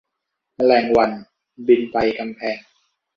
[0.55, 1.11] แมลงวัน
[1.67, 2.57] บินไปกำแพง